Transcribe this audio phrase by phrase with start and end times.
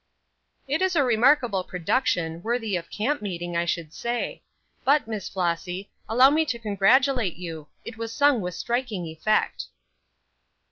[0.67, 4.41] "It is a remarkable production, worthy of camp meeting, I should say.
[4.83, 7.67] But, Miss Flossy, allow me to congratulate you.
[7.85, 9.67] It was sung with striking effect."